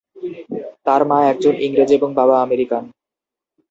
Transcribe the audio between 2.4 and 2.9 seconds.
American.